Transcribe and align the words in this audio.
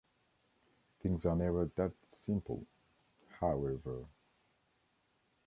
Things 1.03 1.27
are 1.27 1.35
never 1.35 1.65
that 1.75 1.91
simple, 2.09 2.65
however. 3.39 4.07